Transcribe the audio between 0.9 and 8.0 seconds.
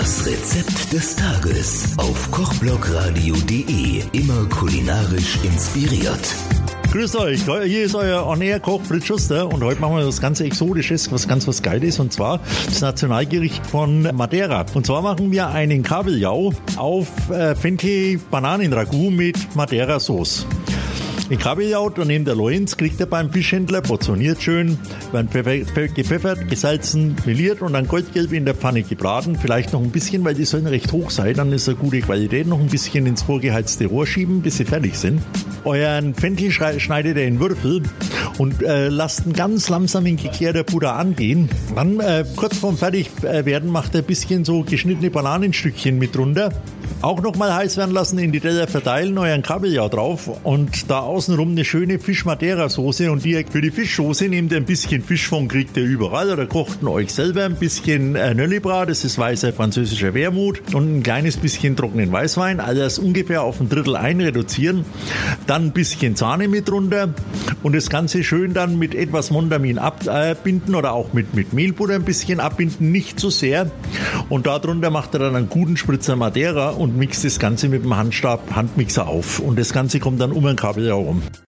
des Tages auf kochblogradio.de. Immer kulinarisch inspiriert. Grüßt euch, hier ist